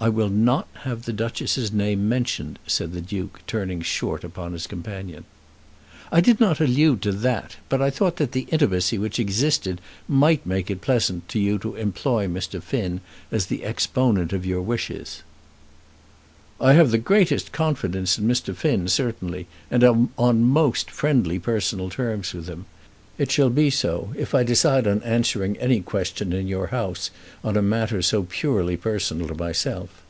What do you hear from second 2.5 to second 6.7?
said the Duke, turning short upon his companion. "I did not